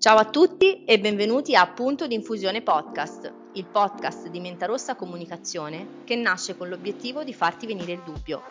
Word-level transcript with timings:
Ciao 0.00 0.16
a 0.16 0.24
tutti 0.24 0.84
e 0.84 0.98
benvenuti 0.98 1.54
a 1.54 1.66
Punto 1.66 2.06
di 2.06 2.14
Infusione 2.14 2.62
Podcast, 2.62 3.30
il 3.52 3.66
podcast 3.66 4.28
di 4.28 4.40
Mentarossa 4.40 4.96
Comunicazione 4.96 6.04
che 6.04 6.16
nasce 6.16 6.56
con 6.56 6.70
l'obiettivo 6.70 7.22
di 7.22 7.34
farti 7.34 7.66
venire 7.66 7.92
il 7.92 8.02
dubbio. 8.02 8.46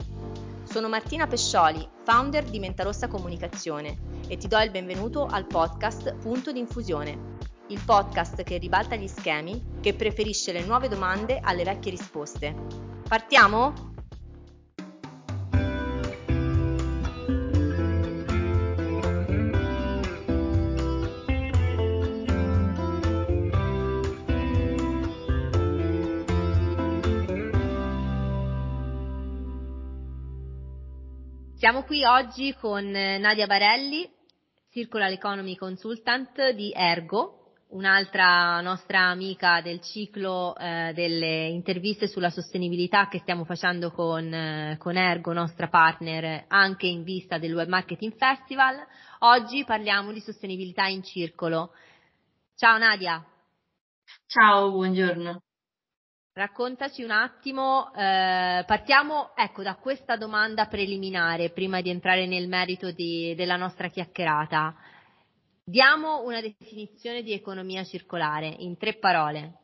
Sono 0.61 0.87
Martina 0.87 1.25
Pescioli, 1.25 1.83
founder 2.03 2.43
di 2.43 2.59
Mentarossa 2.59 3.07
Comunicazione 3.07 3.97
e 4.27 4.37
ti 4.37 4.47
do 4.47 4.59
il 4.59 4.69
benvenuto 4.69 5.25
al 5.25 5.47
podcast 5.47 6.13
Punto 6.17 6.51
di 6.51 6.59
Infusione, 6.59 7.37
il 7.69 7.81
podcast 7.83 8.43
che 8.43 8.59
ribalta 8.59 8.95
gli 8.95 9.07
schemi, 9.07 9.79
che 9.81 9.95
preferisce 9.95 10.51
le 10.51 10.63
nuove 10.63 10.87
domande 10.87 11.39
alle 11.41 11.63
vecchie 11.63 11.89
risposte. 11.89 12.53
Partiamo? 13.07 13.88
Siamo 31.59 31.83
qui 31.83 32.05
oggi 32.05 32.55
con 32.57 32.89
Nadia 32.89 33.45
Barelli, 33.45 34.09
Circular 34.71 35.11
Economy 35.11 35.57
Consultant 35.57 36.51
di 36.51 36.71
Ergo, 36.73 37.55
un'altra 37.71 38.61
nostra 38.61 39.09
amica 39.09 39.59
del 39.59 39.81
ciclo 39.81 40.55
eh, 40.55 40.93
delle 40.95 41.47
interviste 41.47 42.07
sulla 42.07 42.29
sostenibilità 42.29 43.09
che 43.09 43.19
stiamo 43.19 43.43
facendo 43.43 43.91
con, 43.91 44.33
eh, 44.33 44.77
con 44.79 44.95
Ergo, 44.95 45.33
nostra 45.33 45.67
partner, 45.67 46.45
anche 46.47 46.87
in 46.87 47.03
vista 47.03 47.37
del 47.37 47.53
Web 47.53 47.67
Marketing 47.67 48.15
Festival. 48.15 48.77
Oggi 49.19 49.65
parliamo 49.65 50.13
di 50.13 50.21
sostenibilità 50.21 50.85
in 50.85 51.03
circolo. 51.03 51.73
Ciao 52.55 52.77
Nadia. 52.77 53.21
Ciao, 54.27 54.71
buongiorno. 54.71 55.41
Raccontaci 56.39 57.03
un 57.03 57.11
attimo, 57.11 57.93
eh, 57.93 58.63
partiamo 58.65 59.35
ecco, 59.35 59.61
da 59.61 59.75
questa 59.75 60.15
domanda 60.15 60.67
preliminare 60.67 61.49
prima 61.49 61.81
di 61.81 61.89
entrare 61.89 62.27
nel 62.27 62.47
merito 62.47 62.91
di, 62.91 63.35
della 63.35 63.57
nostra 63.57 63.89
chiacchierata. 63.89 64.73
Diamo 65.65 66.23
una 66.23 66.39
definizione 66.39 67.23
di 67.23 67.33
economia 67.33 67.83
circolare 67.83 68.55
in 68.59 68.77
tre 68.77 68.93
parole. 68.93 69.55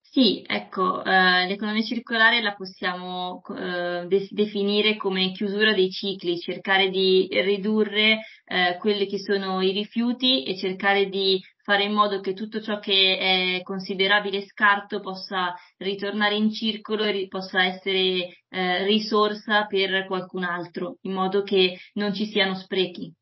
Sì, 0.00 0.44
ecco, 0.46 1.02
eh, 1.02 1.48
l'economia 1.48 1.82
circolare 1.82 2.40
la 2.40 2.54
possiamo 2.54 3.42
eh, 3.58 4.04
de- 4.06 4.28
definire 4.30 4.94
come 4.94 5.32
chiusura 5.32 5.74
dei 5.74 5.90
cicli, 5.90 6.38
cercare 6.38 6.90
di 6.90 7.26
ridurre 7.28 8.20
eh, 8.44 8.76
quelli 8.78 9.08
che 9.08 9.18
sono 9.18 9.60
i 9.62 9.72
rifiuti 9.72 10.44
e 10.44 10.56
cercare 10.56 11.08
di 11.08 11.42
fare 11.64 11.84
in 11.84 11.92
modo 11.92 12.20
che 12.20 12.34
tutto 12.34 12.60
ciò 12.60 12.78
che 12.78 13.56
è 13.56 13.62
considerabile 13.62 14.44
scarto 14.46 15.00
possa 15.00 15.54
ritornare 15.78 16.36
in 16.36 16.52
circolo 16.52 17.04
e 17.04 17.10
ri- 17.10 17.28
possa 17.28 17.64
essere 17.64 18.36
eh, 18.48 18.84
risorsa 18.84 19.64
per 19.64 20.06
qualcun 20.06 20.44
altro, 20.44 20.98
in 21.02 21.12
modo 21.12 21.42
che 21.42 21.78
non 21.94 22.12
ci 22.12 22.26
siano 22.26 22.54
sprechi. 22.54 23.12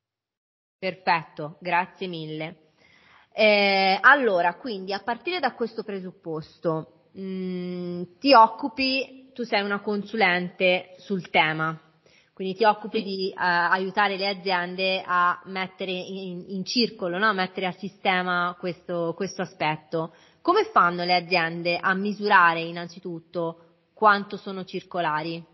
Perfetto, 0.77 1.59
grazie 1.61 2.09
mille. 2.09 2.73
Eh, 3.33 3.97
allora, 4.01 4.57
quindi 4.57 4.93
a 4.93 5.03
partire 5.05 5.39
da 5.39 5.55
questo 5.55 5.85
presupposto, 5.85 7.11
mh, 7.13 7.23
mm, 7.23 8.03
ti 8.19 8.35
occupi, 8.35 9.31
tu 9.33 9.45
sei 9.45 9.63
una 9.63 9.81
consulente 9.81 10.97
sul 10.99 11.31
tema, 11.31 11.81
quindi 12.43 12.59
ti 12.59 12.65
occupi 12.65 13.05
di 13.05 13.33
uh, 13.33 13.39
aiutare 13.39 14.17
le 14.17 14.27
aziende 14.27 15.01
a 15.07 15.41
mettere 15.45 15.93
in, 15.93 16.45
in 16.49 16.65
circolo, 16.65 17.17
no? 17.17 17.29
a 17.29 17.33
mettere 17.33 17.67
a 17.67 17.73
sistema 17.73 18.57
questo, 18.59 19.13
questo 19.15 19.43
aspetto. 19.43 20.13
Come 20.41 20.65
fanno 20.65 21.05
le 21.05 21.15
aziende 21.15 21.79
a 21.81 21.95
misurare 21.95 22.63
innanzitutto 22.63 23.59
quanto 23.95 24.37
sono 24.37 24.65
circolari? 24.65 25.52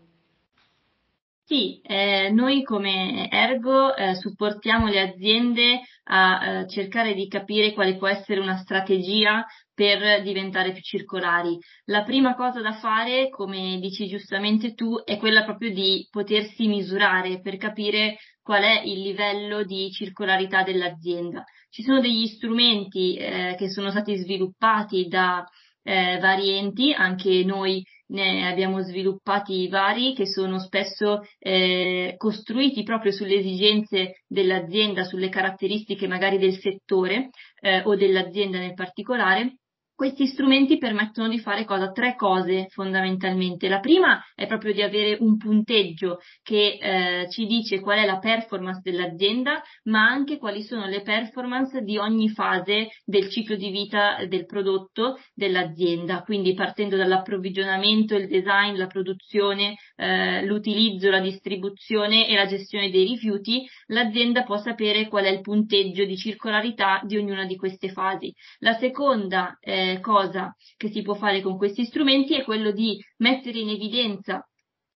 Sì, 1.49 1.81
eh, 1.81 2.29
noi 2.29 2.61
come 2.61 3.27
Ergo 3.27 3.95
eh, 3.95 4.13
supportiamo 4.13 4.85
le 4.87 4.99
aziende 5.01 5.81
a 6.03 6.59
eh, 6.59 6.67
cercare 6.69 7.15
di 7.15 7.27
capire 7.27 7.73
quale 7.73 7.97
può 7.97 8.05
essere 8.07 8.39
una 8.39 8.57
strategia 8.57 9.43
per 9.73 10.21
diventare 10.21 10.73
più 10.73 10.81
circolari. 10.83 11.57
La 11.85 12.03
prima 12.03 12.35
cosa 12.35 12.61
da 12.61 12.73
fare, 12.73 13.29
come 13.29 13.79
dici 13.81 14.05
giustamente 14.05 14.75
tu, 14.75 15.01
è 15.03 15.17
quella 15.17 15.43
proprio 15.43 15.73
di 15.73 16.07
potersi 16.11 16.67
misurare 16.67 17.41
per 17.41 17.57
capire 17.57 18.17
qual 18.43 18.61
è 18.61 18.83
il 18.83 19.01
livello 19.01 19.63
di 19.63 19.89
circolarità 19.89 20.61
dell'azienda. 20.61 21.43
Ci 21.71 21.81
sono 21.81 21.99
degli 21.99 22.27
strumenti 22.27 23.15
eh, 23.15 23.55
che 23.57 23.71
sono 23.71 23.89
stati 23.89 24.15
sviluppati 24.17 25.07
da 25.07 25.43
eh, 25.81 26.19
vari 26.19 26.49
enti, 26.59 26.93
anche 26.93 27.43
noi 27.43 27.83
ne 28.09 28.47
abbiamo 28.47 28.81
sviluppati 28.81 29.67
vari 29.67 30.13
che 30.13 30.25
sono 30.25 30.59
spesso 30.59 31.21
eh, 31.39 32.15
costruiti 32.17 32.83
proprio 32.83 33.11
sulle 33.11 33.35
esigenze 33.35 34.23
dell'azienda, 34.27 35.03
sulle 35.03 35.29
caratteristiche 35.29 36.07
magari 36.07 36.37
del 36.37 36.57
settore 36.57 37.29
eh, 37.61 37.81
o 37.85 37.95
dell'azienda 37.95 38.59
nel 38.59 38.73
particolare 38.73 39.57
questi 39.99 40.27
strumenti 40.27 40.77
permettono 40.77 41.27
di 41.27 41.39
fare 41.39 41.65
cosa? 41.65 41.91
Tre 41.91 42.15
cose 42.15 42.67
fondamentalmente. 42.69 43.67
La 43.67 43.81
prima 43.81 44.23
è 44.33 44.47
proprio 44.47 44.71
di 44.71 44.81
avere 44.81 45.17
un 45.19 45.35
punteggio 45.35 46.19
che 46.41 46.77
eh, 46.79 47.27
ci 47.29 47.45
dice 47.45 47.81
qual 47.81 47.99
è 47.99 48.05
la 48.05 48.17
performance 48.17 48.79
dell'azienda, 48.81 49.61
ma 49.89 50.07
anche 50.07 50.37
quali 50.37 50.63
sono 50.63 50.85
le 50.85 51.01
performance 51.01 51.81
di 51.81 51.97
ogni 51.97 52.29
fase 52.29 52.87
del 53.03 53.27
ciclo 53.27 53.57
di 53.57 53.71
vita 53.71 54.25
del 54.25 54.45
prodotto 54.45 55.19
dell'azienda. 55.33 56.21
Quindi 56.21 56.53
partendo 56.53 56.95
dall'approvvigionamento, 56.95 58.15
il 58.15 58.29
design, 58.29 58.77
la 58.77 58.87
produzione, 58.87 59.75
eh, 59.97 60.45
l'utilizzo, 60.45 61.09
la 61.09 61.19
distribuzione 61.19 62.25
e 62.29 62.35
la 62.35 62.45
gestione 62.45 62.89
dei 62.89 63.03
rifiuti, 63.05 63.67
l'azienda 63.87 64.43
può 64.43 64.55
sapere 64.59 65.09
qual 65.09 65.25
è 65.25 65.29
il 65.29 65.41
punteggio 65.41 66.05
di 66.05 66.15
circolarità 66.15 67.01
di 67.03 67.17
ognuna 67.17 67.43
di 67.43 67.57
queste 67.57 67.89
fasi. 67.89 68.33
La 68.59 68.75
seconda 68.75 69.57
eh, 69.59 69.87
cosa 69.99 70.55
che 70.77 70.89
si 70.89 71.01
può 71.01 71.15
fare 71.15 71.41
con 71.41 71.57
questi 71.57 71.85
strumenti 71.85 72.35
è 72.35 72.43
quello 72.43 72.71
di 72.71 72.97
mettere 73.17 73.59
in 73.59 73.69
evidenza 73.69 74.47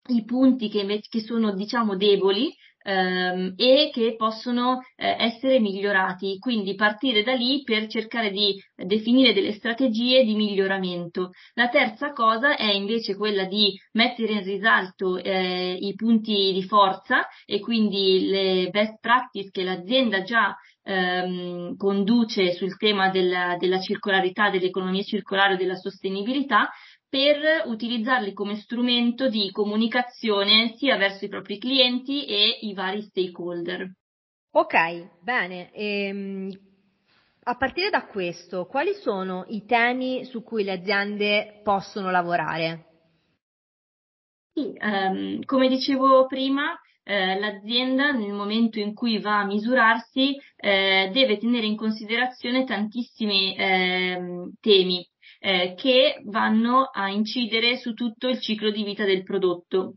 i 0.10 0.24
punti 0.26 0.70
che, 0.70 1.02
che 1.08 1.22
sono 1.22 1.54
diciamo 1.54 1.96
deboli 1.96 2.54
ehm, 2.84 3.54
e 3.56 3.90
che 3.92 4.16
possono 4.16 4.82
eh, 4.96 5.16
essere 5.18 5.60
migliorati, 5.60 6.38
quindi 6.38 6.76
partire 6.76 7.24
da 7.24 7.34
lì 7.34 7.64
per 7.64 7.88
cercare 7.88 8.30
di 8.32 8.62
definire 8.76 9.34
delle 9.34 9.54
strategie 9.54 10.24
di 10.24 10.36
miglioramento. 10.36 11.32
La 11.54 11.70
terza 11.70 12.12
cosa 12.12 12.56
è 12.56 12.72
invece 12.72 13.16
quella 13.16 13.46
di 13.46 13.74
mettere 13.94 14.34
in 14.34 14.44
risalto 14.44 15.18
eh, 15.18 15.78
i 15.80 15.94
punti 15.96 16.52
di 16.54 16.64
forza 16.64 17.28
e 17.46 17.60
quindi 17.60 18.28
le 18.28 18.70
best 18.70 19.00
practice 19.00 19.50
che 19.52 19.64
l'azienda 19.64 20.24
già 20.24 20.56
ehm, 20.84 21.76
conduce 21.78 22.54
sul 22.54 22.78
tema 22.78 23.10
della, 23.10 23.56
della 23.58 23.80
circolarità, 23.80 24.50
dell'economia 24.50 25.04
circolare, 25.04 25.58
della 25.58 25.76
sostenibilità, 25.76 26.70
per 27.14 27.68
utilizzarli 27.68 28.34
come 28.34 28.56
strumento 28.56 29.30
di 29.30 29.52
comunicazione 29.52 30.74
sia 30.78 30.98
verso 30.98 31.26
i 31.26 31.30
propri 31.30 31.60
clienti 31.60 32.26
e 32.26 32.58
i 32.62 32.74
vari 32.74 33.04
stakeholder. 33.04 33.88
Ok, 34.54 35.20
bene. 35.22 35.72
Ehm, 35.74 36.52
a 37.44 37.56
partire 37.56 37.92
da 37.92 38.08
questo, 38.08 38.66
quali 38.66 38.96
sono 38.96 39.46
i 39.50 39.64
temi 39.64 40.26
su 40.26 40.42
cui 40.42 40.64
le 40.64 40.72
aziende 40.72 41.62
possono 41.64 42.10
lavorare? 42.10 42.86
Sì, 44.52 44.76
um, 44.82 45.44
come 45.44 45.68
dicevo 45.68 46.26
prima, 46.26 46.76
eh, 47.04 47.38
l'azienda 47.38 48.10
nel 48.10 48.34
momento 48.34 48.80
in 48.80 48.96
cui 48.96 49.20
va 49.20 49.42
a 49.42 49.46
misurarsi 49.46 50.36
eh, 50.56 51.12
deve 51.14 51.38
tenere 51.38 51.68
in 51.68 51.76
considerazione 51.76 52.64
tantissimi 52.64 53.56
eh, 53.56 54.50
temi 54.60 55.08
eh, 55.46 55.74
che 55.76 56.22
vanno 56.24 56.84
a 56.84 57.10
incidere 57.10 57.76
su 57.76 57.94
tutto 57.94 58.30
il 58.30 58.40
ciclo 58.40 58.72
di 58.72 58.82
vita 58.84 59.04
del 59.04 59.24
prodotto. 59.24 59.96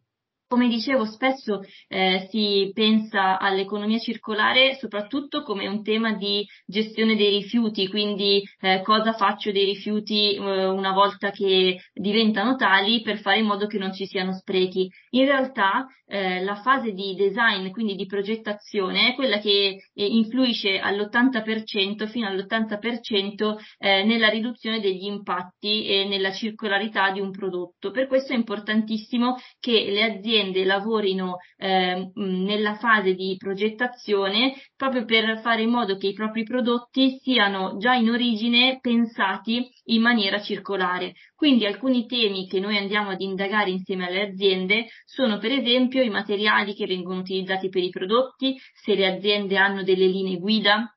Come 0.48 0.68
dicevo, 0.68 1.04
spesso 1.06 1.60
eh, 1.88 2.28
si 2.30 2.70
pensa 2.72 3.36
all'economia 3.36 3.98
circolare 3.98 4.76
soprattutto 4.76 5.42
come 5.42 5.66
un 5.66 5.82
tema 5.82 6.12
di 6.12 6.46
gestione 6.64 7.16
dei 7.16 7.30
rifiuti, 7.30 7.88
quindi 7.88 8.44
eh, 8.60 8.80
cosa 8.84 9.12
faccio 9.14 9.50
dei 9.50 9.64
rifiuti 9.64 10.36
eh, 10.36 10.66
una 10.66 10.92
volta 10.92 11.32
che 11.32 11.80
diventano 11.92 12.54
tali 12.54 13.02
per 13.02 13.18
fare 13.18 13.40
in 13.40 13.46
modo 13.46 13.66
che 13.66 13.78
non 13.78 13.92
ci 13.92 14.06
siano 14.06 14.34
sprechi. 14.34 14.88
In 15.10 15.24
realtà 15.24 15.88
eh, 16.06 16.40
la 16.44 16.54
fase 16.54 16.92
di 16.92 17.16
design, 17.16 17.70
quindi 17.70 17.96
di 17.96 18.06
progettazione, 18.06 19.08
è 19.08 19.14
quella 19.16 19.38
che 19.38 19.78
eh, 19.92 20.06
influisce 20.06 20.78
all'80% 20.78 22.06
fino 22.06 22.28
all'80% 22.28 23.56
eh, 23.78 24.04
nella 24.04 24.28
riduzione 24.28 24.78
degli 24.78 25.06
impatti 25.06 25.86
e 25.86 26.04
nella 26.04 26.30
circolarità 26.30 27.10
di 27.10 27.18
un 27.18 27.32
prodotto. 27.32 27.90
Per 27.90 28.06
questo 28.06 28.32
è 28.32 28.36
importantissimo 28.36 29.34
che 29.58 29.90
le 29.90 30.04
aziende 30.04 30.34
aziende 30.36 30.64
lavorino 30.64 31.36
eh, 31.56 32.10
nella 32.14 32.74
fase 32.76 33.14
di 33.14 33.36
progettazione 33.38 34.54
proprio 34.76 35.04
per 35.04 35.40
fare 35.40 35.62
in 35.62 35.70
modo 35.70 35.96
che 35.96 36.08
i 36.08 36.12
propri 36.12 36.44
prodotti 36.44 37.18
siano 37.22 37.76
già 37.78 37.94
in 37.94 38.10
origine 38.10 38.78
pensati 38.80 39.66
in 39.84 40.02
maniera 40.02 40.40
circolare. 40.40 41.14
Quindi 41.34 41.66
alcuni 41.66 42.06
temi 42.06 42.46
che 42.46 42.60
noi 42.60 42.76
andiamo 42.76 43.10
ad 43.10 43.20
indagare 43.20 43.70
insieme 43.70 44.06
alle 44.06 44.28
aziende 44.28 44.86
sono 45.04 45.38
per 45.38 45.52
esempio 45.52 46.02
i 46.02 46.10
materiali 46.10 46.74
che 46.74 46.86
vengono 46.86 47.20
utilizzati 47.20 47.68
per 47.68 47.82
i 47.82 47.90
prodotti, 47.90 48.56
se 48.74 48.94
le 48.94 49.06
aziende 49.06 49.56
hanno 49.56 49.82
delle 49.82 50.06
linee 50.06 50.38
guida 50.38 50.90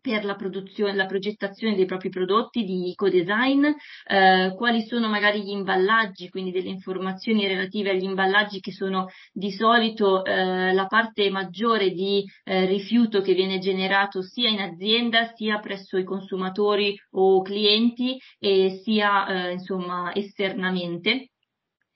per 0.00 0.24
la 0.24 0.34
produzione, 0.34 0.94
la 0.94 1.06
progettazione 1.06 1.74
dei 1.74 1.86
propri 1.86 2.08
prodotti 2.08 2.64
di 2.64 2.90
eco-design, 2.90 3.66
eh, 4.06 4.54
quali 4.56 4.82
sono 4.82 5.08
magari 5.08 5.42
gli 5.42 5.50
imballaggi, 5.50 6.28
quindi 6.28 6.50
delle 6.50 6.68
informazioni 6.68 7.46
relative 7.46 7.90
agli 7.90 8.04
imballaggi 8.04 8.60
che 8.60 8.72
sono 8.72 9.08
di 9.32 9.50
solito 9.50 10.24
eh, 10.24 10.72
la 10.72 10.86
parte 10.86 11.30
maggiore 11.30 11.90
di 11.90 12.24
eh, 12.44 12.66
rifiuto 12.66 13.20
che 13.20 13.34
viene 13.34 13.58
generato 13.58 14.22
sia 14.22 14.48
in 14.48 14.60
azienda 14.60 15.32
sia 15.34 15.58
presso 15.60 15.96
i 15.96 16.04
consumatori 16.04 16.98
o 17.12 17.42
clienti 17.42 18.18
e 18.38 18.80
sia 18.82 19.26
eh, 19.26 19.52
insomma 19.52 20.12
esternamente. 20.14 21.30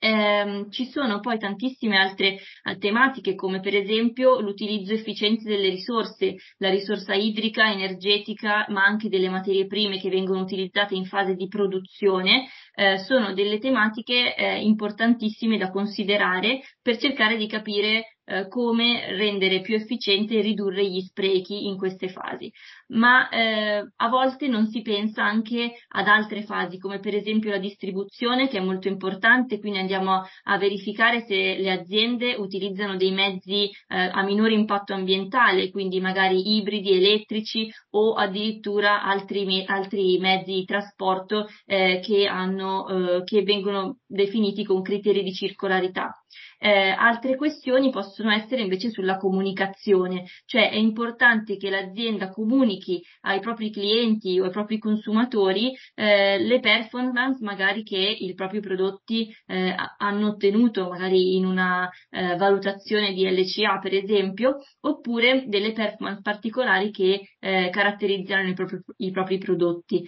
Eh, 0.03 0.65
ci 0.69 0.87
sono 0.87 1.21
poi 1.21 1.39
tantissime 1.39 1.95
altre 1.95 2.39
tematiche 2.77 3.35
come 3.35 3.61
per 3.61 3.73
esempio 3.73 4.41
l'utilizzo 4.41 4.91
efficiente 4.91 5.45
delle 5.45 5.69
risorse, 5.69 6.35
la 6.57 6.69
risorsa 6.69 7.13
idrica, 7.13 7.71
energetica, 7.71 8.65
ma 8.67 8.83
anche 8.83 9.07
delle 9.07 9.29
materie 9.29 9.65
prime 9.65 10.01
che 10.01 10.09
vengono 10.09 10.41
utilizzate 10.41 10.93
in 10.93 11.05
fase 11.05 11.35
di 11.35 11.47
produzione, 11.47 12.49
eh, 12.75 12.97
sono 12.97 13.33
delle 13.33 13.59
tematiche 13.59 14.35
eh, 14.35 14.59
importantissime 14.61 15.57
da 15.57 15.71
considerare 15.71 16.63
per 16.81 16.97
cercare 16.97 17.37
di 17.37 17.47
capire 17.47 18.12
eh, 18.25 18.47
come 18.47 19.15
rendere 19.15 19.61
più 19.61 19.75
efficiente 19.75 20.37
e 20.37 20.41
ridurre 20.41 20.85
gli 20.85 21.01
sprechi 21.01 21.65
in 21.67 21.77
queste 21.77 22.09
fasi. 22.09 22.51
Ma 22.87 23.29
eh, 23.29 23.83
a 23.95 24.09
volte 24.09 24.47
non 24.47 24.67
si 24.67 24.81
pensa 24.81 25.23
anche 25.23 25.73
ad 25.89 26.07
altre 26.07 26.43
fasi, 26.43 26.77
come 26.77 26.99
per 26.99 27.15
esempio 27.15 27.49
la 27.49 27.57
distribuzione, 27.57 28.47
che 28.47 28.57
è 28.57 28.61
molto 28.61 28.87
importante, 28.87 29.59
quindi 29.59 29.79
andiamo 29.79 30.13
a, 30.13 30.27
a 30.43 30.57
verificare 30.57 31.25
se 31.25 31.57
le 31.57 31.71
aziende 31.71 32.35
utilizzano 32.35 32.95
dei 32.97 33.11
mezzi 33.11 33.65
eh, 33.65 33.71
a 33.87 34.23
minore 34.23 34.53
impatto 34.53 34.93
ambientale, 34.93 35.69
quindi 35.69 35.99
magari 35.99 36.57
ibridi, 36.57 36.91
elettrici 36.93 37.71
o 37.91 38.13
addirittura 38.13 39.03
altri, 39.03 39.45
me- 39.45 39.65
altri 39.65 40.17
mezzi 40.19 40.53
di 40.53 40.65
trasporto 40.65 41.47
eh, 41.65 41.99
che, 42.03 42.27
hanno, 42.27 42.87
eh, 42.87 43.23
che 43.23 43.43
vengono 43.43 43.97
definiti 44.05 44.63
con 44.63 44.81
criteri 44.81 45.23
di 45.23 45.33
circolarità. 45.33 46.17
Eh, 46.65 46.95
altre 46.97 47.35
questioni 47.35 47.89
possono 47.89 48.31
essere 48.31 48.61
invece 48.61 48.89
sulla 48.89 49.17
comunicazione, 49.17 50.23
cioè 50.45 50.69
è 50.69 50.77
importante 50.77 51.57
che 51.57 51.69
l'azienda 51.69 52.29
comunichi 52.29 53.03
ai 53.23 53.41
propri 53.41 53.69
clienti 53.69 54.39
o 54.39 54.45
ai 54.45 54.49
propri 54.49 54.77
consumatori 54.77 55.73
eh, 55.93 56.37
le 56.39 56.61
performance 56.61 57.43
magari 57.43 57.83
che 57.83 57.97
i 57.97 58.33
propri 58.33 58.61
prodotti 58.61 59.27
eh, 59.45 59.75
hanno 59.97 60.27
ottenuto, 60.29 60.87
magari 60.87 61.35
in 61.35 61.45
una 61.45 61.89
eh, 62.09 62.37
valutazione 62.37 63.11
di 63.11 63.29
LCA 63.29 63.79
per 63.79 63.93
esempio, 63.95 64.59
oppure 64.83 65.43
delle 65.47 65.73
performance 65.73 66.21
particolari 66.21 66.91
che 66.91 67.27
eh, 67.39 67.69
caratterizzano 67.73 68.47
i 68.47 68.53
propri, 68.53 68.79
i 68.99 69.11
propri 69.11 69.37
prodotti. 69.37 70.07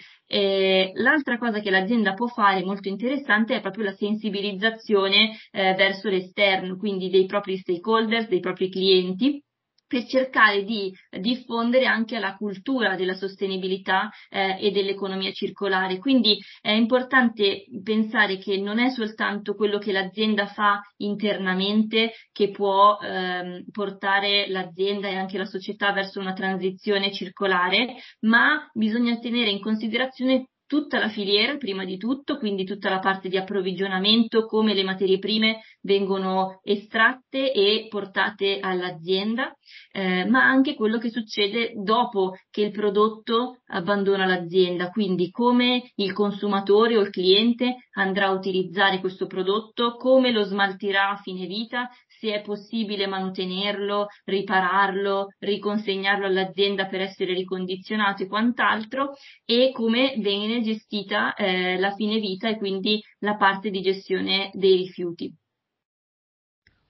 l'altra 0.94 1.38
cosa 1.38 1.60
che 1.60 1.70
l'azienda 1.70 2.14
può 2.14 2.28
fare 2.28 2.64
molto 2.64 2.88
interessante 2.88 3.56
è 3.56 3.62
proprio 3.62 3.84
la 3.84 3.94
sensibilizzazione 3.94 5.38
eh, 5.52 5.74
verso 5.74 6.08
l'esterno 6.08 6.44
all'interno 6.46 6.78
quindi 6.78 7.10
dei 7.10 7.26
propri 7.26 7.58
stakeholders, 7.58 8.28
dei 8.28 8.40
propri 8.40 8.70
clienti, 8.70 9.42
per 9.88 10.08
cercare 10.08 10.64
di 10.64 10.92
diffondere 11.20 11.86
anche 11.86 12.18
la 12.18 12.36
cultura 12.36 12.96
della 12.96 13.14
sostenibilità 13.14 14.10
eh, 14.30 14.58
e 14.60 14.72
dell'economia 14.72 15.32
circolare. 15.32 16.00
Quindi 16.00 16.40
è 16.60 16.72
importante 16.72 17.66
pensare 17.84 18.38
che 18.38 18.58
non 18.58 18.80
è 18.80 18.90
soltanto 18.90 19.54
quello 19.54 19.78
che 19.78 19.92
l'azienda 19.92 20.48
fa 20.48 20.82
internamente 20.98 22.14
che 22.32 22.50
può 22.50 22.98
ehm, 22.98 23.66
portare 23.72 24.48
l'azienda 24.50 25.08
e 25.08 25.18
anche 25.18 25.38
la 25.38 25.46
società 25.46 25.92
verso 25.92 26.20
una 26.20 26.34
transizione 26.34 27.14
circolare, 27.14 27.96
ma 28.22 28.68
bisogna 28.74 29.20
tenere 29.20 29.52
in 29.52 29.62
considerazione 29.62 30.48
tutta 30.68 31.00
la 31.00 31.10
filiera 31.10 31.58
prima 31.58 31.86
di 31.86 31.98
tutto, 31.98 32.38
quindi 32.38 32.66
tutta 32.66 32.90
la 32.90 33.00
parte 33.00 33.30
di 33.30 33.38
approvvigionamento, 33.38 34.46
come 34.46 34.74
le 34.74 34.84
materie 34.84 35.20
prime 35.20 35.62
vengono 35.82 36.60
estratte 36.64 37.52
e 37.52 37.88
portate 37.90 38.60
all'azienda, 38.60 39.54
eh, 39.92 40.26
ma 40.26 40.44
anche 40.44 40.74
quello 40.76 40.98
che 40.98 41.10
succede 41.10 41.74
dopo 41.76 42.34
che 42.50 42.62
il 42.62 42.72
prodotto 42.72 43.60
abbandona 43.68 44.26
l'azienda, 44.26 44.90
quindi 44.90 45.30
come 45.30 45.92
il 45.96 46.14
consumatore 46.14 46.98
o 46.98 47.02
il 47.02 47.10
cliente 47.10 47.78
andrà 47.94 48.28
a 48.28 48.34
utilizzare 48.34 49.00
questo 49.00 49.28
prodotto, 49.28 49.96
come 49.96 50.32
lo 50.32 50.44
smaltirà 50.44 51.10
a 51.10 51.18
fine 51.18 51.46
vita, 51.46 51.90
se 52.26 52.34
è 52.34 52.42
possibile 52.42 53.06
mantenerlo, 53.06 54.08
ripararlo, 54.24 55.28
riconsegnarlo 55.38 56.26
all'azienda 56.26 56.88
per 56.88 57.02
essere 57.02 57.34
ricondizionato 57.34 58.24
e 58.24 58.28
quant'altro, 58.28 59.14
e 59.46 59.72
come 59.72 60.16
viene 60.18 60.62
gestita 60.62 61.36
eh, 61.36 61.78
la 61.78 61.94
fine 61.94 62.20
vita 62.20 62.50
e 62.50 62.58
quindi 62.58 63.00
la 63.20 63.36
parte 63.36 63.70
di 63.70 63.82
gestione 63.82 64.50
dei 64.54 64.78
rifiuti. 64.78 65.32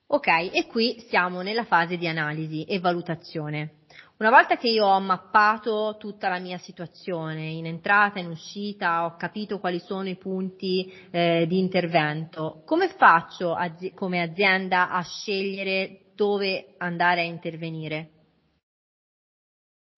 Ok, 0.07 0.27
e 0.27 0.67
qui 0.67 0.99
siamo 1.09 1.41
nella 1.41 1.65
fase 1.65 1.97
di 1.97 2.07
analisi 2.07 2.63
e 2.63 2.79
valutazione. 2.79 3.84
Una 4.17 4.29
volta 4.29 4.55
che 4.55 4.69
io 4.69 4.85
ho 4.85 4.99
mappato 5.01 5.97
tutta 5.99 6.29
la 6.29 6.39
mia 6.39 6.57
situazione 6.57 7.47
in 7.49 7.65
entrata, 7.65 8.17
in 8.17 8.29
uscita, 8.29 9.03
ho 9.03 9.17
capito 9.17 9.59
quali 9.59 9.79
sono 9.79 10.07
i 10.07 10.15
punti 10.15 10.89
eh, 11.11 11.45
di 11.47 11.59
intervento, 11.59 12.61
come 12.65 12.87
faccio 12.87 13.53
azi- 13.53 13.93
come 13.93 14.21
azienda 14.21 14.89
a 14.89 15.01
scegliere 15.01 16.11
dove 16.15 16.75
andare 16.77 17.21
a 17.21 17.23
intervenire? 17.25 18.09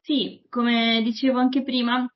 Sì, 0.02 0.44
come 0.50 1.02
dicevo 1.04 1.38
anche 1.38 1.62
prima, 1.62 2.08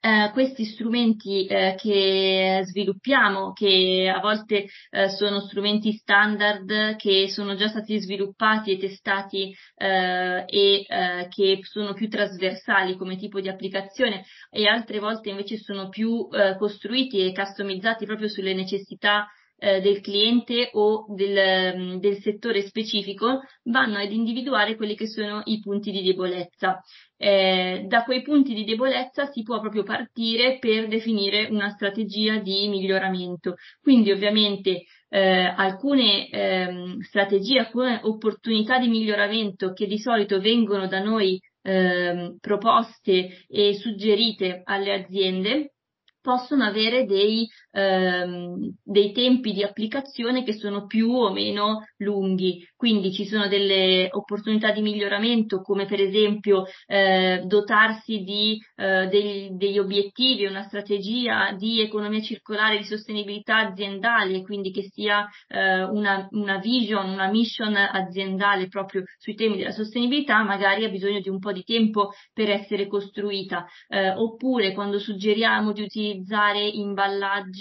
eh, 0.00 0.30
questi 0.32 0.64
strumenti 0.64 1.46
eh, 1.46 1.74
che 1.76 2.60
sviluppiamo, 2.64 3.52
che 3.52 4.12
a 4.14 4.20
volte 4.20 4.66
eh, 4.90 5.08
sono 5.08 5.40
strumenti 5.40 5.92
standard 5.92 6.96
che 6.96 7.28
sono 7.28 7.56
già 7.56 7.68
stati 7.68 7.98
sviluppati 7.98 8.72
e 8.72 8.78
testati 8.78 9.54
eh, 9.76 10.44
e 10.46 10.84
eh, 10.86 11.26
che 11.28 11.58
sono 11.62 11.94
più 11.94 12.08
trasversali 12.08 12.96
come 12.96 13.16
tipo 13.16 13.40
di 13.40 13.48
applicazione 13.48 14.24
e 14.50 14.68
altre 14.68 15.00
volte 15.00 15.30
invece 15.30 15.56
sono 15.58 15.88
più 15.88 16.28
costruiti 16.58 17.20
e 17.20 17.32
customizzati 17.32 18.04
proprio 18.04 18.28
sulle 18.28 18.54
necessità 18.54 19.28
del 19.58 20.00
cliente 20.00 20.70
o 20.72 21.06
del, 21.08 21.76
mm, 21.76 21.96
del, 21.96 22.18
settore 22.20 22.62
specifico 22.62 23.40
vanno 23.64 23.98
ad 23.98 24.12
individuare 24.12 24.76
quelli 24.76 24.94
che 24.94 25.08
sono 25.08 25.42
i 25.44 25.60
punti 25.60 25.90
di 25.90 26.02
debolezza 26.02 26.80
eh, 27.20 27.84
da 27.88 28.04
quei 28.04 28.22
punti 28.22 28.54
di 28.54 28.64
debolezza 28.64 29.26
si 29.26 29.42
può 29.42 29.60
proprio 29.60 29.82
partire 29.82 30.58
per 30.58 30.86
definire 30.86 31.48
una 31.50 31.70
strategia 31.70 32.38
di 32.38 32.68
miglioramento. 32.68 33.56
Quindi 33.80 34.12
ovviamente 34.12 34.84
eh, 35.08 35.52
alcune 35.56 36.28
eh, 36.28 36.96
strategie, 37.00 37.58
alcune 37.58 38.00
opportunità 38.04 38.78
di 38.78 38.88
miglioramento 38.88 39.72
che 39.72 39.86
di 39.86 39.98
solito 39.98 40.38
vengono 40.40 40.86
da 40.86 41.00
noi 41.02 41.40
ehm, 41.62 42.36
proposte 42.40 43.44
e 43.48 43.74
suggerite 43.74 44.60
alle 44.64 44.92
aziende 44.92 45.72
possono 46.20 46.64
avere 46.64 47.04
dei, 47.04 47.48
ehm, 47.78 48.74
dei 48.82 49.12
tempi 49.12 49.52
di 49.52 49.62
applicazione 49.62 50.42
che 50.42 50.54
sono 50.54 50.86
più 50.86 51.10
o 51.10 51.32
meno 51.32 51.84
lunghi. 51.98 52.66
Quindi 52.76 53.12
ci 53.12 53.24
sono 53.26 53.48
delle 53.48 54.08
opportunità 54.10 54.70
di 54.72 54.82
miglioramento 54.82 55.60
come 55.62 55.86
per 55.86 56.00
esempio 56.00 56.64
eh, 56.86 57.42
dotarsi 57.44 58.22
di 58.22 58.58
eh, 58.76 59.06
degli, 59.08 59.50
degli 59.50 59.78
obiettivi, 59.78 60.44
una 60.44 60.64
strategia 60.64 61.52
di 61.56 61.80
economia 61.80 62.20
circolare, 62.20 62.78
di 62.78 62.84
sostenibilità 62.84 63.58
aziendale, 63.58 64.42
quindi 64.42 64.70
che 64.70 64.88
sia 64.92 65.26
eh, 65.48 65.82
una, 65.82 66.26
una 66.30 66.58
vision, 66.58 67.08
una 67.08 67.30
mission 67.30 67.74
aziendale 67.76 68.68
proprio 68.68 69.02
sui 69.18 69.34
temi 69.34 69.56
della 69.56 69.72
sostenibilità, 69.72 70.42
magari 70.42 70.84
ha 70.84 70.88
bisogno 70.88 71.20
di 71.20 71.28
un 71.28 71.38
po' 71.38 71.52
di 71.52 71.62
tempo 71.64 72.10
per 72.32 72.50
essere 72.50 72.86
costruita. 72.86 73.66
Eh, 73.88 74.10
oppure 74.10 74.72
quando 74.72 74.98
suggeriamo 74.98 75.72
di 75.72 75.82
utilizzare 75.82 76.08
utilizzare 76.08 76.60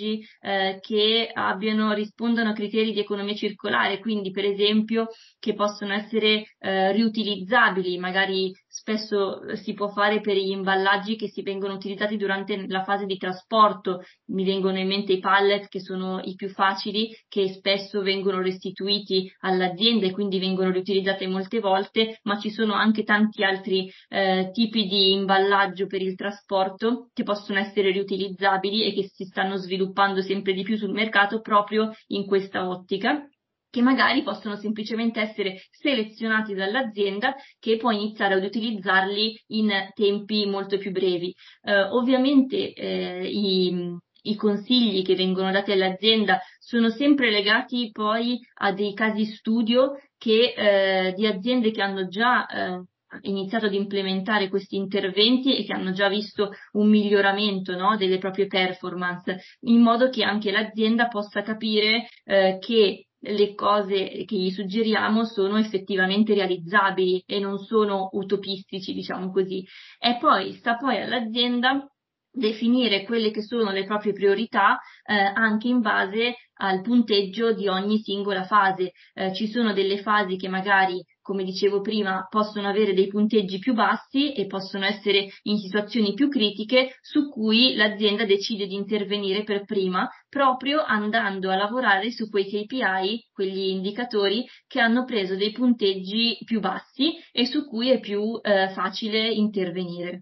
imballaggi 0.08 0.26
eh, 0.42 0.80
che 0.82 1.30
abbiano, 1.34 1.94
rispondano 1.94 2.50
a 2.50 2.54
criteri 2.54 2.94
di 2.94 3.00
economia 3.00 3.36
circolare, 3.36 4.00
quindi 4.00 4.32
per 4.32 4.46
esempio 4.46 5.08
che 5.40 5.54
possono 5.54 5.94
essere 5.94 6.56
eh, 6.60 6.92
riutilizzabili, 6.94 7.98
magari 7.98 8.52
spesso 8.78 9.56
si 9.56 9.74
può 9.74 9.88
fare 9.88 10.22
per 10.22 10.38
gli 10.38 10.52
imballaggi 10.52 11.16
che 11.16 11.30
si 11.30 11.42
vengono 11.42 11.74
utilizzati 11.74 12.16
durante 12.16 12.68
la 12.68 12.84
fase 12.84 13.08
di 13.08 13.18
trasporto. 13.18 14.04
Mi 14.28 14.46
vengono 14.46 14.78
in 14.78 14.88
mente 14.88 15.14
i 15.14 15.20
pallet 15.20 15.68
che 15.68 15.80
sono 15.80 16.22
i 16.24 16.36
più 16.36 16.48
facili, 16.50 17.10
che 17.28 17.48
spesso 17.54 18.04
vengono 18.04 18.40
restituiti 18.40 19.32
all'azienda 19.40 20.06
e 20.06 20.12
quindi 20.12 20.38
vengono 20.38 20.70
riutilizzati 20.70 21.26
molte 21.26 21.60
volte, 21.60 22.20
ma 22.24 22.38
ci 22.38 22.52
sono 22.52 22.74
anche 22.74 23.04
tanti 23.04 23.44
altri 23.44 23.92
eh, 24.10 24.52
tipi 24.54 24.86
di 24.86 25.14
imballaggio 25.14 25.88
per 25.88 26.04
il 26.04 26.16
trasporto 26.16 27.10
che 27.14 27.24
possono 27.24 27.58
essere 27.58 27.90
riutilizzabili 27.92 28.84
e 28.84 28.94
che 28.94 29.10
si 29.12 29.26
stanno 29.26 29.56
sviluppando 29.56 30.22
sempre 30.22 30.54
di 30.54 30.62
più 30.62 30.78
sul 30.78 30.92
mercato 30.92 31.42
proprio 31.42 31.92
in 32.10 32.28
questa 32.28 32.70
ottica 32.70 33.28
che 33.70 33.82
magari 33.82 34.24
possono 34.24 34.56
semplicemente 34.56 35.20
essere 35.20 35.62
selezionati 35.72 36.54
dall'azienda 36.54 37.36
che 37.60 37.78
può 37.78 37.92
iniziare 37.92 38.36
ad 38.36 38.44
utilizzarli 38.44 39.44
in 39.48 39.72
tempi 39.94 40.46
molto 40.46 40.78
più 40.78 40.92
brevi. 40.92 41.34
Eh, 41.62 41.82
ovviamente 41.82 42.74
eh, 42.74 43.28
i, 43.28 43.96
i 44.24 44.36
consigli 44.36 45.04
che 45.04 45.16
vengono 45.16 45.52
dati 45.52 45.72
all'azienda 45.72 46.40
sono 46.60 46.90
sempre 46.90 47.30
legati 47.30 47.90
poi 47.92 48.40
a 48.56 48.72
dei 48.72 48.94
casi 48.94 49.26
studio 49.26 50.00
che, 50.18 50.54
eh, 50.56 51.14
di 51.14 51.26
aziende 51.26 51.72
che 51.72 51.82
hanno 51.82 52.08
già 52.08 52.46
eh, 52.46 52.84
iniziato 53.22 53.68
ad 53.68 53.74
implementare 53.74 54.50
questi 54.50 54.76
interventi 54.76 55.56
e 55.56 55.64
che 55.64 55.74
hanno 55.74 55.92
già 55.92 56.10
visto 56.10 56.52
un 56.74 56.90
miglioramento 56.90 57.76
no, 57.76 57.96
delle 57.96 58.18
proprie 58.18 58.48
performance, 58.48 59.38
in 59.62 59.82
modo 59.82 60.10
che 60.10 60.24
anche 60.24 60.52
l'azienda 60.52 61.08
possa 61.08 61.42
capire 61.42 62.08
eh, 62.26 62.58
che 62.60 63.07
le 63.20 63.56
cose 63.56 64.24
che 64.26 64.36
gli 64.36 64.52
suggeriamo 64.52 65.26
sono 65.26 65.58
effettivamente 65.58 66.34
realizzabili 66.34 67.24
e 67.26 67.40
non 67.40 67.58
sono 67.60 68.10
utopistici, 68.12 68.94
diciamo 68.94 69.32
così. 69.32 69.66
E 70.00 70.18
poi 70.20 70.54
sta 70.54 70.78
poi 70.78 71.02
all'azienda 71.02 71.88
definire 72.32 73.04
quelle 73.04 73.32
che 73.32 73.42
sono 73.42 73.72
le 73.72 73.86
proprie 73.86 74.14
priorità 74.14 74.80
eh, 75.04 75.16
anche 75.16 75.68
in 75.68 75.82
base 75.82 76.36
al 76.60 76.82
punteggio 76.82 77.54
di 77.54 77.68
ogni 77.68 78.00
singola 78.00 78.44
fase. 78.44 78.92
Eh, 79.14 79.34
ci 79.34 79.48
sono 79.48 79.74
delle 79.74 80.02
fasi 80.02 80.38
che 80.38 80.48
magari 80.48 81.04
come 81.28 81.44
dicevo 81.44 81.82
prima, 81.82 82.26
possono 82.30 82.70
avere 82.70 82.94
dei 82.94 83.08
punteggi 83.08 83.60
più 83.60 83.74
bassi 83.74 84.32
e 84.32 84.46
possono 84.46 84.86
essere 84.86 85.28
in 85.44 85.58
situazioni 85.58 86.14
più 86.14 86.30
critiche 86.30 86.96
su 87.02 87.28
cui 87.30 87.76
l'azienda 87.76 88.24
decide 88.24 88.66
di 88.66 88.76
intervenire 88.76 89.44
per 89.44 89.66
prima, 89.66 90.10
proprio 90.30 90.82
andando 90.86 91.52
a 91.52 91.58
lavorare 91.58 92.12
su 92.12 92.30
quei 92.30 92.46
KPI, 92.46 93.28
quegli 93.34 93.72
indicatori 93.72 94.46
che 94.68 94.80
hanno 94.80 95.04
preso 95.04 95.36
dei 95.36 95.52
punteggi 95.52 96.38
più 96.46 96.62
bassi 96.62 97.18
e 97.34 97.46
su 97.46 97.68
cui 97.68 97.90
è 97.90 98.00
più 98.00 98.40
eh, 98.42 98.70
facile 98.70 99.28
intervenire. 99.28 100.22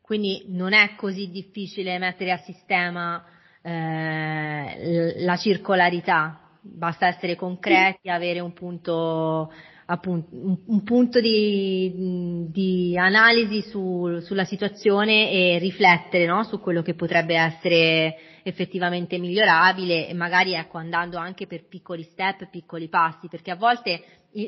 Quindi 0.00 0.46
non 0.48 0.72
è 0.72 0.96
così 0.96 1.28
difficile 1.28 1.96
mettere 1.98 2.32
a 2.32 2.38
sistema 2.38 3.24
eh, 3.62 5.24
la 5.24 5.36
circolarità, 5.36 6.43
basta 6.64 7.06
essere 7.06 7.36
concreti, 7.36 8.08
avere 8.08 8.40
un 8.40 8.54
punto, 8.54 9.52
appunto, 9.86 10.28
un, 10.34 10.58
un 10.66 10.82
punto 10.82 11.20
di, 11.20 12.46
di 12.50 12.96
analisi 12.98 13.60
su, 13.62 14.18
sulla 14.20 14.44
situazione 14.44 15.30
e 15.30 15.58
riflettere 15.58 16.24
no? 16.26 16.42
su 16.44 16.60
quello 16.60 16.82
che 16.82 16.94
potrebbe 16.94 17.36
essere 17.36 18.16
effettivamente 18.42 19.18
migliorabile 19.18 20.08
e 20.08 20.14
magari 20.14 20.54
ecco, 20.54 20.78
andando 20.78 21.18
anche 21.18 21.46
per 21.46 21.66
piccoli 21.66 22.02
step, 22.02 22.48
piccoli 22.48 22.88
passi, 22.88 23.28
perché 23.28 23.50
a 23.50 23.56
volte 23.56 24.02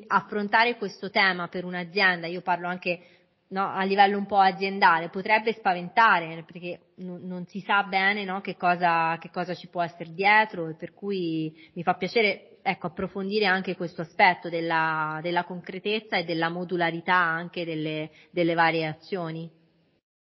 affrontare 0.08 0.76
questo 0.76 1.11
tema 1.11 1.49
per 1.49 1.64
un'azienda, 1.64 2.26
io 2.26 2.40
parlo 2.40 2.66
anche 2.66 3.00
no, 3.48 3.72
a 3.72 3.82
livello 3.84 4.18
un 4.18 4.26
po' 4.26 4.38
aziendale 4.38 5.08
potrebbe 5.08 5.52
spaventare 5.52 6.44
perché 6.44 6.80
non, 6.96 7.20
non 7.22 7.46
si 7.46 7.60
sa 7.60 7.82
bene 7.84 8.24
no, 8.24 8.40
che, 8.40 8.56
cosa, 8.56 9.16
che, 9.18 9.30
cosa, 9.30 9.54
ci 9.54 9.68
può 9.68 9.82
essere 9.82 10.12
dietro 10.12 10.68
e 10.68 10.74
per 10.74 10.92
cui 10.94 11.52
mi 11.74 11.82
fa 11.82 11.94
piacere 11.94 12.58
ecco, 12.62 12.88
approfondire 12.88 13.46
anche 13.46 13.76
questo 13.76 14.02
aspetto 14.02 14.48
della, 14.48 15.20
della 15.22 15.44
concretezza 15.44 16.16
e 16.16 16.24
della 16.24 16.48
modularità 16.48 17.14
anche 17.14 17.64
delle, 17.64 18.10
delle 18.30 18.54
varie 18.54 18.86
azioni. 18.86 19.50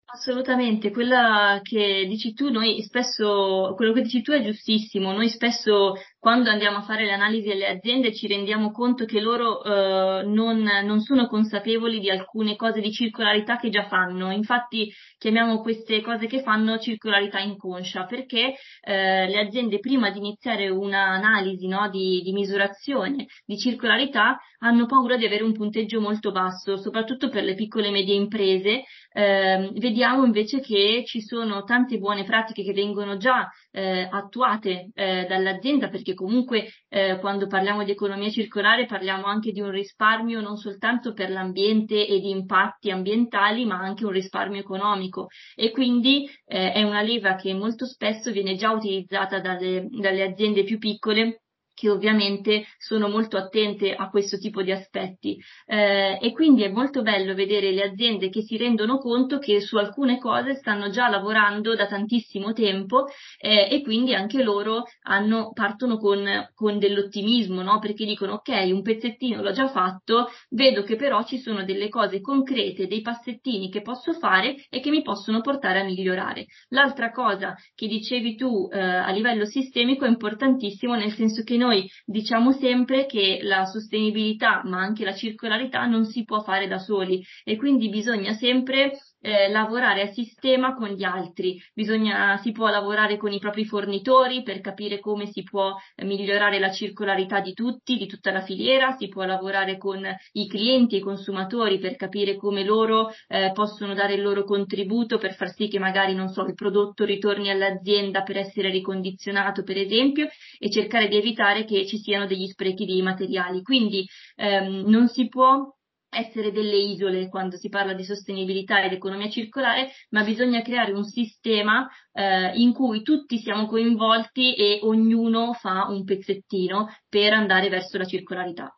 Assolutamente, 0.08 0.92
quella 0.92 1.58
che 1.62 2.06
dici 2.06 2.32
tu, 2.32 2.48
noi 2.48 2.80
spesso, 2.82 3.72
quello 3.74 3.92
che 3.92 4.02
dici 4.02 4.22
tu 4.22 4.30
è 4.30 4.40
giustissimo, 4.40 5.10
noi 5.12 5.28
spesso 5.28 5.94
quando 6.18 6.50
andiamo 6.50 6.78
a 6.78 6.82
fare 6.82 7.04
le 7.04 7.12
analisi 7.12 7.50
alle 7.50 7.68
aziende 7.68 8.14
ci 8.14 8.26
rendiamo 8.26 8.72
conto 8.72 9.04
che 9.04 9.20
loro 9.20 9.62
eh, 9.62 10.24
non, 10.24 10.62
non, 10.62 11.00
sono 11.00 11.26
consapevoli 11.26 12.00
di 12.00 12.10
alcune 12.10 12.56
cose 12.56 12.80
di 12.80 12.90
circolarità 12.90 13.58
che 13.58 13.68
già 13.70 13.86
fanno, 13.86 14.32
infatti 14.32 14.92
chiamiamo 15.18 15.60
queste 15.60 16.00
cose 16.00 16.26
che 16.26 16.42
fanno 16.42 16.78
circolarità 16.78 17.38
inconscia, 17.38 18.04
perché 18.06 18.54
eh, 18.80 19.28
le 19.28 19.38
aziende 19.38 19.78
prima 19.78 20.10
di 20.10 20.18
iniziare 20.18 20.68
un'analisi 20.68 21.68
no, 21.68 21.88
di, 21.90 22.20
di 22.22 22.32
misurazione 22.32 23.26
di 23.44 23.56
circolarità 23.56 24.38
hanno 24.60 24.86
paura 24.86 25.16
di 25.16 25.26
avere 25.26 25.44
un 25.44 25.52
punteggio 25.52 26.00
molto 26.00 26.32
basso, 26.32 26.76
soprattutto 26.76 27.28
per 27.28 27.44
le 27.44 27.54
piccole 27.54 27.88
e 27.88 27.90
medie 27.90 28.14
imprese, 28.14 28.84
eh, 29.12 29.70
vediamo 29.74 30.24
invece 30.24 30.60
che 30.60 31.04
ci 31.06 31.20
sono 31.20 31.62
tante 31.64 31.98
buone 31.98 32.24
pratiche 32.24 32.62
che 32.62 32.72
vengono 32.72 33.16
già 33.16 33.48
eh, 33.76 34.08
attuate 34.10 34.90
eh, 34.94 35.26
dall'azienda 35.28 35.90
perché 35.90 36.14
comunque 36.14 36.68
eh, 36.88 37.18
quando 37.20 37.46
parliamo 37.46 37.84
di 37.84 37.90
economia 37.90 38.30
circolare 38.30 38.86
parliamo 38.86 39.26
anche 39.26 39.52
di 39.52 39.60
un 39.60 39.70
risparmio 39.70 40.40
non 40.40 40.56
soltanto 40.56 41.12
per 41.12 41.30
l'ambiente 41.30 42.06
e 42.06 42.18
di 42.20 42.30
impatti 42.30 42.90
ambientali 42.90 43.66
ma 43.66 43.76
anche 43.76 44.06
un 44.06 44.12
risparmio 44.12 44.60
economico. 44.60 45.26
E 45.54 45.70
quindi 45.72 46.26
eh, 46.46 46.72
è 46.72 46.82
una 46.84 47.02
leva 47.02 47.34
che 47.34 47.52
molto 47.52 47.84
spesso 47.84 48.30
viene 48.30 48.54
già 48.54 48.72
utilizzata 48.72 49.40
dalle, 49.40 49.86
dalle 49.90 50.22
aziende 50.22 50.64
più 50.64 50.78
piccole 50.78 51.42
che 51.76 51.90
ovviamente 51.90 52.64
sono 52.78 53.08
molto 53.08 53.36
attente 53.36 53.94
a 53.94 54.08
questo 54.08 54.38
tipo 54.38 54.62
di 54.62 54.72
aspetti 54.72 55.38
eh, 55.66 56.18
e 56.20 56.32
quindi 56.32 56.62
è 56.62 56.70
molto 56.70 57.02
bello 57.02 57.34
vedere 57.34 57.70
le 57.70 57.82
aziende 57.82 58.30
che 58.30 58.40
si 58.40 58.56
rendono 58.56 58.96
conto 58.96 59.38
che 59.38 59.60
su 59.60 59.76
alcune 59.76 60.18
cose 60.18 60.54
stanno 60.54 60.88
già 60.88 61.08
lavorando 61.08 61.74
da 61.74 61.86
tantissimo 61.86 62.54
tempo 62.54 63.08
eh, 63.38 63.68
e 63.70 63.82
quindi 63.82 64.14
anche 64.14 64.42
loro 64.42 64.84
hanno, 65.02 65.52
partono 65.52 65.98
con, 65.98 66.26
con 66.54 66.78
dell'ottimismo, 66.78 67.60
no? 67.60 67.78
perché 67.78 68.06
dicono 68.06 68.34
ok, 68.34 68.70
un 68.72 68.80
pezzettino 68.80 69.42
l'ho 69.42 69.52
già 69.52 69.68
fatto, 69.68 70.28
vedo 70.48 70.82
che 70.82 70.96
però 70.96 71.24
ci 71.24 71.38
sono 71.38 71.62
delle 71.64 71.90
cose 71.90 72.22
concrete, 72.22 72.86
dei 72.86 73.02
passettini 73.02 73.70
che 73.70 73.82
posso 73.82 74.14
fare 74.14 74.64
e 74.70 74.80
che 74.80 74.88
mi 74.88 75.02
possono 75.02 75.42
portare 75.42 75.80
a 75.80 75.84
migliorare. 75.84 76.46
L'altra 76.68 77.10
cosa 77.10 77.54
che 77.74 77.86
dicevi 77.86 78.34
tu 78.34 78.66
eh, 78.72 78.80
a 78.80 79.10
livello 79.10 79.44
sistemico 79.44 80.06
è 80.06 80.08
importantissimo 80.08 80.94
nel 80.94 81.12
senso 81.12 81.42
che 81.42 81.58
noi 81.58 81.65
noi 81.66 81.90
diciamo 82.04 82.52
sempre 82.52 83.06
che 83.06 83.40
la 83.42 83.64
sostenibilità 83.64 84.62
ma 84.64 84.78
anche 84.78 85.04
la 85.04 85.14
circolarità 85.14 85.84
non 85.86 86.04
si 86.04 86.24
può 86.24 86.42
fare 86.42 86.68
da 86.68 86.78
soli 86.78 87.24
e 87.44 87.56
quindi 87.56 87.88
bisogna 87.88 88.32
sempre 88.34 88.92
eh, 89.26 89.48
lavorare 89.48 90.02
a 90.02 90.12
sistema 90.12 90.74
con 90.74 90.88
gli 90.90 91.02
altri, 91.02 91.60
Bisogna, 91.74 92.36
si 92.38 92.52
può 92.52 92.68
lavorare 92.68 93.16
con 93.16 93.32
i 93.32 93.40
propri 93.40 93.64
fornitori 93.64 94.42
per 94.42 94.60
capire 94.60 95.00
come 95.00 95.26
si 95.26 95.42
può 95.42 95.74
migliorare 96.04 96.60
la 96.60 96.70
circolarità 96.70 97.40
di 97.40 97.52
tutti, 97.52 97.96
di 97.96 98.06
tutta 98.06 98.30
la 98.30 98.42
filiera, 98.42 98.96
si 98.96 99.08
può 99.08 99.24
lavorare 99.24 99.78
con 99.78 100.06
i 100.32 100.46
clienti 100.46 100.96
i 100.96 101.00
consumatori 101.00 101.78
per 101.78 101.96
capire 101.96 102.36
come 102.36 102.64
loro 102.64 103.10
eh, 103.26 103.50
possono 103.52 103.94
dare 103.94 104.14
il 104.14 104.22
loro 104.22 104.44
contributo 104.44 105.18
per 105.18 105.34
far 105.34 105.52
sì 105.52 105.66
che 105.68 105.80
magari, 105.80 106.14
non 106.14 106.28
so, 106.28 106.44
il 106.44 106.54
prodotto 106.54 107.04
ritorni 107.04 107.50
all'azienda 107.50 108.22
per 108.22 108.36
essere 108.36 108.70
ricondizionato, 108.70 109.64
per 109.64 109.76
esempio, 109.76 110.28
e 110.58 110.70
cercare 110.70 111.08
di 111.08 111.16
evitare 111.16 111.64
che 111.64 111.84
ci 111.86 111.98
siano 111.98 112.26
degli 112.26 112.46
sprechi 112.46 112.84
di 112.84 113.02
materiali. 113.02 113.62
Quindi 113.62 114.06
ehm, 114.36 114.84
non 114.86 115.08
si 115.08 115.28
può 115.28 115.75
essere 116.16 116.50
delle 116.50 116.76
isole 116.76 117.28
quando 117.28 117.56
si 117.56 117.68
parla 117.68 117.92
di 117.92 118.04
sostenibilità 118.04 118.82
ed 118.82 118.92
economia 118.92 119.28
circolare, 119.28 119.90
ma 120.10 120.24
bisogna 120.24 120.62
creare 120.62 120.92
un 120.92 121.04
sistema 121.04 121.88
eh, 122.12 122.52
in 122.54 122.72
cui 122.72 123.02
tutti 123.02 123.38
siamo 123.38 123.66
coinvolti 123.66 124.54
e 124.54 124.80
ognuno 124.82 125.52
fa 125.52 125.86
un 125.88 126.04
pezzettino 126.04 126.88
per 127.08 127.32
andare 127.32 127.68
verso 127.68 127.98
la 127.98 128.04
circolarità. 128.04 128.70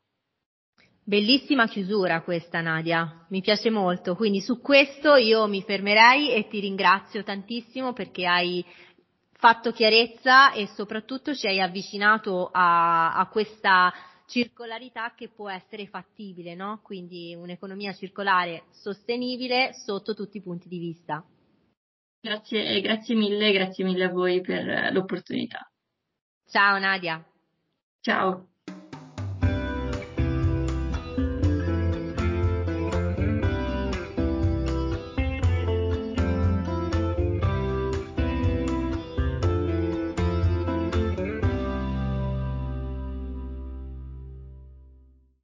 Bellissima 1.09 1.67
chiusura 1.67 2.21
questa 2.21 2.61
Nadia, 2.61 3.25
mi 3.31 3.41
piace 3.41 3.71
molto, 3.71 4.15
quindi 4.15 4.43
su 4.43 4.61
questo 4.61 5.15
io 5.15 5.47
mi 5.47 5.63
fermerei 5.63 6.33
e 6.33 6.49
ti 6.49 6.61
ringrazio 6.61 7.23
tantissimo 7.23 7.95
perché 7.95 8.27
hai 8.27 8.63
fatto 9.33 9.71
chiarezza 9.71 10.53
e 10.53 10.67
soprattutto 10.67 11.35
ci 11.35 11.47
hai 11.47 11.61
avvicinato 11.61 12.51
a, 12.53 13.15
a 13.15 13.27
questa 13.29 13.91
circolarità 14.29 15.15
che 15.15 15.29
può 15.29 15.49
essere 15.49 15.87
fattibile, 15.87 16.55
no? 16.55 16.81
Quindi 16.83 17.35
un'economia 17.35 17.95
circolare 17.95 18.65
sostenibile 18.71 19.73
sotto 19.73 20.15
tutti 20.15 20.37
i 20.37 20.43
punti 20.43 20.69
di 20.69 20.79
vista. 20.79 21.25
Grazie, 22.21 22.81
grazie 22.83 23.15
mille, 23.15 23.53
grazie 23.53 23.85
mille 23.85 24.05
a 24.05 24.11
voi 24.11 24.41
per 24.43 24.93
l'opportunità. 24.93 25.71
Ciao 26.47 26.79
Nadia. 26.79 27.25
Ciao. 28.01 28.48